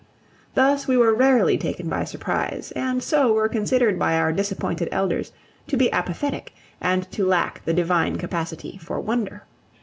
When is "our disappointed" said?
4.17-4.89